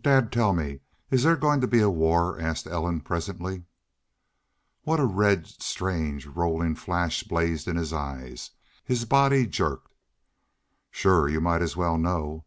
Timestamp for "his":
7.74-7.92, 8.84-9.04